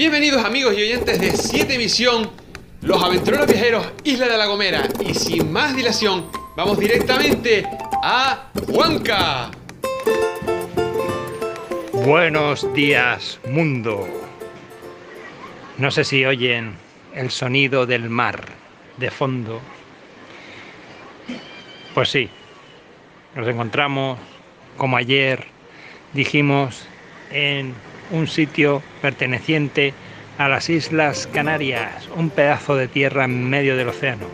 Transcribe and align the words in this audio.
Bienvenidos 0.00 0.42
amigos 0.42 0.72
y 0.78 0.82
oyentes 0.82 1.20
de 1.20 1.30
7 1.32 1.76
Misión, 1.76 2.30
los 2.80 3.02
aventureros 3.02 3.46
viajeros 3.46 3.86
Isla 4.02 4.28
de 4.28 4.38
la 4.38 4.46
Gomera. 4.46 4.88
Y 5.06 5.12
sin 5.12 5.52
más 5.52 5.76
dilación, 5.76 6.24
vamos 6.56 6.78
directamente 6.78 7.66
a 8.02 8.50
Huanca. 8.66 9.50
Buenos 11.92 12.72
días, 12.72 13.38
mundo. 13.46 14.08
No 15.76 15.90
sé 15.90 16.04
si 16.04 16.24
oyen 16.24 16.76
el 17.14 17.30
sonido 17.30 17.84
del 17.84 18.08
mar 18.08 18.42
de 18.96 19.10
fondo. 19.10 19.60
Pues 21.92 22.08
sí, 22.08 22.30
nos 23.34 23.46
encontramos, 23.46 24.18
como 24.78 24.96
ayer 24.96 25.44
dijimos, 26.14 26.86
en 27.30 27.74
un 28.10 28.26
sitio 28.26 28.82
perteneciente 29.00 29.94
a 30.38 30.48
las 30.48 30.70
Islas 30.70 31.28
Canarias, 31.32 32.08
un 32.16 32.30
pedazo 32.30 32.76
de 32.76 32.88
tierra 32.88 33.24
en 33.24 33.48
medio 33.48 33.76
del 33.76 33.88
océano. 33.88 34.26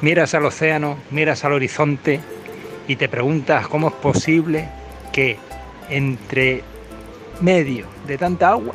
Miras 0.00 0.34
al 0.34 0.46
océano, 0.46 0.98
miras 1.10 1.44
al 1.44 1.52
horizonte 1.52 2.20
y 2.88 2.96
te 2.96 3.08
preguntas 3.08 3.68
cómo 3.68 3.88
es 3.88 3.94
posible 3.94 4.68
que 5.12 5.36
entre 5.90 6.62
medio 7.40 7.86
de 8.06 8.18
tanta 8.18 8.50
agua 8.50 8.74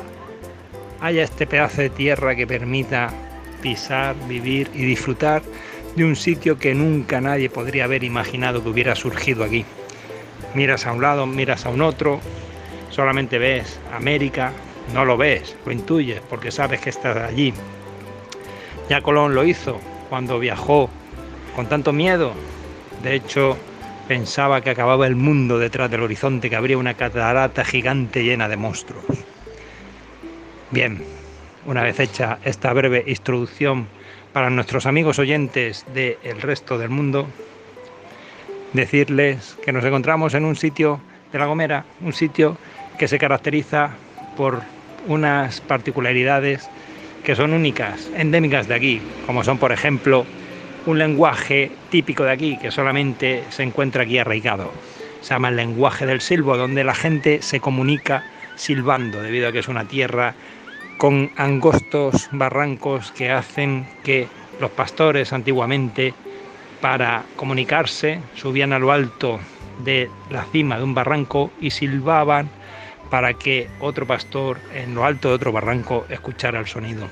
haya 1.00 1.24
este 1.24 1.46
pedazo 1.46 1.82
de 1.82 1.90
tierra 1.90 2.34
que 2.36 2.46
permita 2.46 3.12
pisar, 3.60 4.14
vivir 4.28 4.70
y 4.74 4.84
disfrutar 4.84 5.42
de 5.96 6.04
un 6.04 6.14
sitio 6.14 6.58
que 6.58 6.74
nunca 6.74 7.20
nadie 7.20 7.50
podría 7.50 7.84
haber 7.84 8.04
imaginado 8.04 8.62
que 8.62 8.68
hubiera 8.68 8.94
surgido 8.94 9.44
aquí. 9.44 9.64
Miras 10.54 10.86
a 10.86 10.92
un 10.92 11.02
lado, 11.02 11.26
miras 11.26 11.66
a 11.66 11.70
un 11.70 11.82
otro, 11.82 12.20
solamente 12.90 13.38
ves 13.38 13.78
América, 13.92 14.52
no 14.94 15.04
lo 15.04 15.16
ves, 15.16 15.56
lo 15.64 15.72
intuyes 15.72 16.20
porque 16.28 16.50
sabes 16.50 16.80
que 16.80 16.90
estás 16.90 17.16
allí. 17.16 17.52
Ya 18.88 19.00
Colón 19.00 19.34
lo 19.34 19.44
hizo 19.44 19.80
cuando 20.08 20.38
viajó 20.38 20.88
con 21.54 21.68
tanto 21.68 21.92
miedo. 21.92 22.32
De 23.02 23.14
hecho, 23.14 23.56
pensaba 24.06 24.60
que 24.60 24.70
acababa 24.70 25.06
el 25.06 25.16
mundo 25.16 25.58
detrás 25.58 25.90
del 25.90 26.02
horizonte, 26.02 26.48
que 26.48 26.56
habría 26.56 26.78
una 26.78 26.94
catarata 26.94 27.64
gigante 27.64 28.22
llena 28.22 28.48
de 28.48 28.56
monstruos. 28.56 29.04
Bien, 30.70 31.02
una 31.66 31.82
vez 31.82 31.98
hecha 31.98 32.38
esta 32.44 32.72
breve 32.72 33.04
introducción 33.06 33.88
para 34.32 34.50
nuestros 34.50 34.86
amigos 34.86 35.18
oyentes 35.18 35.84
del 35.94 36.40
resto 36.40 36.78
del 36.78 36.90
mundo, 36.90 37.26
decirles 38.72 39.56
que 39.64 39.72
nos 39.72 39.84
encontramos 39.84 40.34
en 40.34 40.44
un 40.44 40.56
sitio 40.56 41.00
de 41.32 41.38
La 41.38 41.46
Gomera, 41.46 41.84
un 42.00 42.12
sitio 42.12 42.56
que 42.98 43.08
se 43.08 43.18
caracteriza 43.18 43.90
por 44.36 44.62
unas 45.06 45.60
particularidades 45.60 46.68
que 47.24 47.34
son 47.34 47.52
únicas, 47.52 48.08
endémicas 48.16 48.68
de 48.68 48.74
aquí, 48.74 49.02
como 49.26 49.42
son, 49.42 49.58
por 49.58 49.72
ejemplo, 49.72 50.24
un 50.86 50.98
lenguaje 50.98 51.72
típico 51.90 52.24
de 52.24 52.30
aquí 52.30 52.56
que 52.56 52.70
solamente 52.70 53.42
se 53.50 53.64
encuentra 53.64 54.04
aquí 54.04 54.18
arraigado. 54.18 54.72
Se 55.20 55.34
llama 55.34 55.48
el 55.48 55.56
lenguaje 55.56 56.06
del 56.06 56.20
silbo, 56.20 56.56
donde 56.56 56.84
la 56.84 56.94
gente 56.94 57.42
se 57.42 57.58
comunica 57.58 58.22
silbando, 58.54 59.22
debido 59.22 59.48
a 59.48 59.52
que 59.52 59.58
es 59.58 59.68
una 59.68 59.84
tierra 59.86 60.34
con 60.98 61.30
angostos 61.36 62.28
barrancos 62.30 63.10
que 63.12 63.30
hacen 63.30 63.86
que 64.04 64.28
los 64.60 64.70
pastores 64.70 65.32
antiguamente, 65.32 66.14
para 66.80 67.24
comunicarse, 67.34 68.20
subían 68.34 68.72
a 68.72 68.78
lo 68.78 68.92
alto 68.92 69.40
de 69.84 70.08
la 70.30 70.44
cima 70.44 70.78
de 70.78 70.84
un 70.84 70.94
barranco 70.94 71.50
y 71.60 71.70
silbaban 71.70 72.48
para 73.10 73.34
que 73.34 73.68
otro 73.80 74.06
pastor 74.06 74.58
en 74.74 74.94
lo 74.94 75.04
alto 75.04 75.28
de 75.28 75.34
otro 75.34 75.52
barranco 75.52 76.06
escuchara 76.08 76.60
el 76.60 76.66
sonido. 76.66 77.08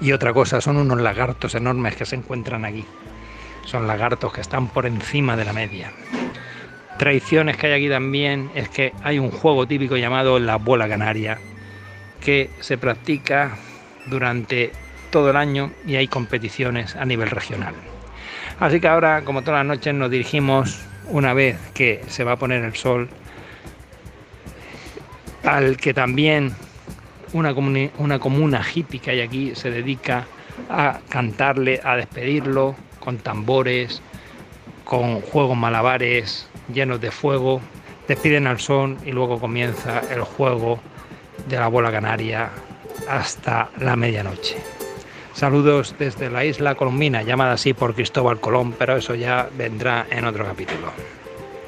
Y 0.00 0.12
otra 0.12 0.32
cosa, 0.32 0.60
son 0.60 0.76
unos 0.76 1.00
lagartos 1.00 1.54
enormes 1.54 1.96
que 1.96 2.06
se 2.06 2.16
encuentran 2.16 2.64
aquí. 2.64 2.84
Son 3.64 3.86
lagartos 3.86 4.32
que 4.32 4.40
están 4.40 4.68
por 4.68 4.86
encima 4.86 5.36
de 5.36 5.44
la 5.44 5.52
media. 5.52 5.92
Tradiciones 6.98 7.56
que 7.56 7.68
hay 7.68 7.72
aquí 7.74 7.88
también 7.88 8.50
es 8.54 8.68
que 8.68 8.92
hay 9.02 9.18
un 9.18 9.30
juego 9.30 9.66
típico 9.66 9.96
llamado 9.96 10.38
la 10.38 10.56
bola 10.56 10.88
canaria 10.88 11.38
que 12.20 12.50
se 12.60 12.78
practica 12.78 13.56
durante 14.06 14.72
todo 15.10 15.30
el 15.30 15.36
año 15.36 15.70
y 15.86 15.96
hay 15.96 16.08
competiciones 16.08 16.96
a 16.96 17.04
nivel 17.04 17.30
regional. 17.30 17.74
Así 18.58 18.80
que 18.80 18.88
ahora, 18.88 19.22
como 19.22 19.42
todas 19.42 19.60
las 19.60 19.76
noches, 19.76 19.94
nos 19.94 20.10
dirigimos 20.10 20.80
una 21.06 21.32
vez 21.34 21.58
que 21.74 22.02
se 22.08 22.24
va 22.24 22.32
a 22.32 22.36
poner 22.36 22.64
el 22.64 22.74
sol 22.74 23.08
al 25.56 25.76
que 25.76 25.94
también 25.94 26.54
una, 27.32 27.54
una 27.98 28.18
comuna 28.18 28.62
hippie 28.62 29.00
que 29.00 29.10
hay 29.12 29.20
aquí 29.20 29.54
se 29.54 29.70
dedica 29.70 30.26
a 30.68 31.00
cantarle, 31.08 31.80
a 31.82 31.96
despedirlo 31.96 32.74
con 33.00 33.18
tambores, 33.18 34.02
con 34.84 35.20
juegos 35.20 35.56
malabares 35.56 36.48
llenos 36.72 37.00
de 37.00 37.10
fuego, 37.10 37.60
despiden 38.06 38.46
al 38.46 38.58
son 38.58 38.98
y 39.04 39.12
luego 39.12 39.38
comienza 39.38 40.00
el 40.10 40.22
juego 40.22 40.80
de 41.48 41.56
la 41.56 41.68
bola 41.68 41.90
canaria 41.90 42.50
hasta 43.08 43.70
la 43.80 43.96
medianoche. 43.96 44.56
Saludos 45.32 45.94
desde 45.98 46.30
la 46.30 46.44
isla 46.44 46.74
colombina, 46.74 47.22
llamada 47.22 47.52
así 47.52 47.72
por 47.72 47.94
Cristóbal 47.94 48.40
Colón, 48.40 48.72
pero 48.72 48.96
eso 48.96 49.14
ya 49.14 49.48
vendrá 49.56 50.06
en 50.10 50.24
otro 50.24 50.44
capítulo. 50.44 51.17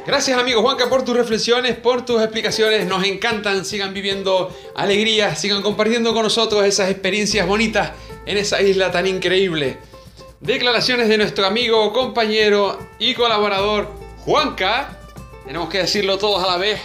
Gracias 0.06 0.38
amigo 0.38 0.62
Juanca 0.62 0.88
por 0.88 1.04
tus 1.04 1.14
reflexiones, 1.14 1.76
por 1.76 2.04
tus 2.04 2.22
explicaciones. 2.22 2.86
Nos 2.86 3.04
encantan. 3.04 3.64
Sigan 3.64 3.92
viviendo 3.92 4.50
alegría, 4.74 5.36
sigan 5.36 5.62
compartiendo 5.62 6.14
con 6.14 6.22
nosotros 6.22 6.64
esas 6.64 6.90
experiencias 6.90 7.46
bonitas 7.46 7.92
en 8.24 8.38
esa 8.38 8.62
isla 8.62 8.90
tan 8.90 9.06
increíble. 9.06 9.78
Declaraciones 10.40 11.08
de 11.08 11.18
nuestro 11.18 11.46
amigo, 11.46 11.92
compañero 11.92 12.78
y 12.98 13.14
colaborador 13.14 13.90
Juanca. 14.24 14.98
Tenemos 15.44 15.68
que 15.68 15.78
decirlo 15.78 16.16
todos 16.16 16.42
a 16.42 16.46
la 16.46 16.56
vez. 16.56 16.80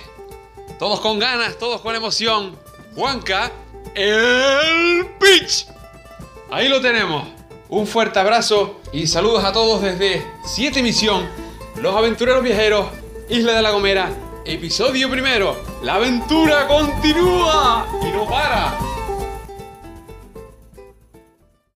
Todos 0.78 1.00
con 1.00 1.18
ganas, 1.18 1.58
todos 1.58 1.80
con 1.80 1.96
emoción. 1.96 2.58
Juanca, 2.96 3.52
el 3.96 5.06
pitch. 5.20 5.68
Ahí 6.52 6.68
lo 6.68 6.82
tenemos. 6.82 7.28
Un 7.70 7.88
fuerte 7.88 8.20
abrazo 8.20 8.82
y 8.92 9.08
saludos 9.08 9.44
a 9.46 9.54
todos 9.54 9.82
desde 9.82 10.26
7 10.46 10.84
Misión, 10.84 11.28
los 11.78 11.96
aventureros 11.96 12.44
viajeros 12.44 12.88
Isla 13.28 13.54
de 13.54 13.62
la 13.64 13.72
Gomera, 13.72 14.10
episodio 14.46 15.10
primero. 15.10 15.58
La 15.82 15.96
aventura 15.96 16.68
continúa 16.68 17.88
y 18.04 18.12
no 18.12 18.26
para. 18.26 18.95